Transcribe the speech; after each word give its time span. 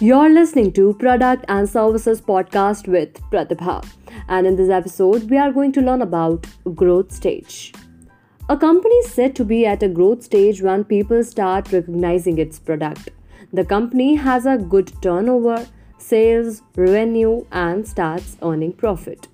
You're 0.00 0.28
listening 0.28 0.72
to 0.72 0.92
Product 0.94 1.44
and 1.46 1.68
Services 1.68 2.20
Podcast 2.20 2.88
with 2.88 3.14
Pratibha. 3.30 3.86
And 4.28 4.44
in 4.44 4.56
this 4.56 4.68
episode, 4.68 5.30
we 5.30 5.38
are 5.38 5.52
going 5.52 5.70
to 5.70 5.80
learn 5.80 6.02
about 6.02 6.48
growth 6.74 7.12
stage. 7.12 7.72
A 8.48 8.56
company 8.56 8.94
is 8.96 9.12
said 9.12 9.36
to 9.36 9.44
be 9.44 9.64
at 9.64 9.84
a 9.84 9.88
growth 9.88 10.24
stage 10.24 10.60
when 10.62 10.82
people 10.82 11.22
start 11.22 11.70
recognizing 11.70 12.38
its 12.38 12.58
product. 12.58 13.10
The 13.52 13.64
company 13.64 14.16
has 14.16 14.46
a 14.46 14.58
good 14.58 14.92
turnover, 15.00 15.64
sales, 15.98 16.62
revenue, 16.74 17.44
and 17.52 17.86
starts 17.86 18.36
earning 18.42 18.72
profit. 18.72 19.28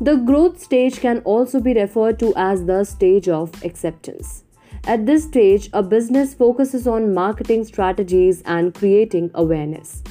The 0.00 0.16
growth 0.16 0.58
stage 0.58 1.00
can 1.00 1.18
also 1.20 1.60
be 1.60 1.74
referred 1.74 2.18
to 2.20 2.32
as 2.34 2.64
the 2.64 2.84
stage 2.84 3.28
of 3.28 3.62
acceptance. 3.62 4.44
At 4.84 5.06
this 5.06 5.24
stage, 5.24 5.68
a 5.72 5.82
business 5.82 6.34
focuses 6.34 6.86
on 6.86 7.12
marketing 7.12 7.64
strategies 7.64 8.42
and 8.42 8.74
creating 8.74 9.30
awareness. 9.34 10.02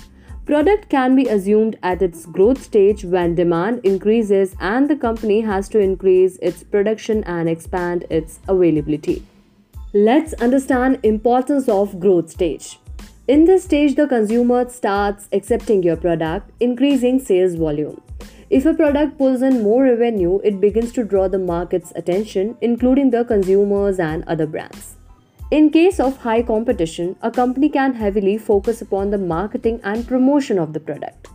Product 0.45 0.88
can 0.89 1.16
be 1.16 1.27
assumed 1.27 1.77
at 1.84 2.02
its 2.02 2.25
growth 2.25 2.63
stage 2.63 3.03
when 3.03 3.35
demand 3.35 3.81
increases 3.84 4.55
and 4.61 4.89
the 4.89 4.95
company 4.95 5.41
has 5.41 5.67
to 5.70 5.80
increase 5.80 6.38
its 6.38 6.63
production 6.63 7.23
and 7.25 7.49
expand 7.49 8.05
its 8.09 8.39
availability. 8.48 9.25
Let's 9.94 10.34
understand 10.35 10.99
importance 11.03 11.67
of 11.67 11.99
growth 11.99 12.30
stage. 12.30 12.80
In 13.27 13.44
this 13.44 13.66
stage 13.66 13.95
the 13.95 14.08
consumer 14.08 14.70
starts 14.70 15.27
accepting 15.34 15.84
your 15.84 15.97
product, 15.97 16.52
increasing 16.61 17.20
sales 17.20 17.55
volume. 17.55 18.02
If 18.50 18.66
a 18.66 18.74
product 18.74 19.18
pulls 19.18 19.42
in 19.42 19.62
more 19.62 19.84
revenue, 19.84 20.40
it 20.42 20.62
begins 20.62 20.94
to 20.94 21.04
draw 21.04 21.28
the 21.28 21.38
market's 21.38 21.92
attention, 21.98 22.56
including 22.62 23.10
the 23.10 23.26
consumers 23.26 24.00
and 24.00 24.23
other 24.26 24.48
brands. 24.48 24.96
In 25.52 25.70
case 25.70 26.00
of 26.00 26.16
high 26.18 26.44
competition, 26.44 27.17
a 27.22 27.30
company 27.30 27.67
can 27.67 27.94
heavily 27.94 28.38
focus 28.38 28.81
upon 28.81 29.09
the 29.09 29.17
marketing 29.17 29.81
and 29.84 30.08
promotion 30.08 30.59
of 30.59 30.72
the 30.72 30.80
product. 30.80 31.28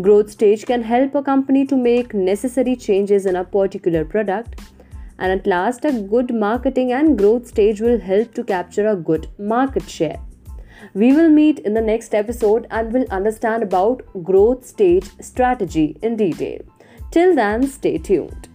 Growth 0.00 0.32
stage 0.32 0.66
can 0.66 0.82
help 0.82 1.14
a 1.14 1.22
company 1.22 1.64
to 1.64 1.76
make 1.76 2.12
necessary 2.12 2.74
changes 2.74 3.26
in 3.26 3.36
a 3.36 3.44
particular 3.44 4.04
product. 4.04 4.60
And 5.20 5.30
at 5.30 5.46
last, 5.46 5.84
a 5.84 5.92
good 5.92 6.34
marketing 6.34 6.90
and 6.92 7.16
growth 7.16 7.46
stage 7.46 7.80
will 7.80 8.00
help 8.00 8.34
to 8.34 8.42
capture 8.42 8.88
a 8.88 8.96
good 8.96 9.28
market 9.38 9.88
share. 9.88 10.18
We 10.94 11.12
will 11.12 11.30
meet 11.30 11.58
in 11.60 11.74
the 11.74 11.80
next 11.80 12.14
episode 12.14 12.66
and 12.70 12.92
will 12.92 13.06
understand 13.10 13.62
about 13.62 14.02
growth 14.22 14.66
stage 14.66 15.10
strategy 15.20 15.96
in 16.02 16.16
detail. 16.16 16.60
Till 17.10 17.34
then, 17.34 17.66
stay 17.66 17.98
tuned. 17.98 18.47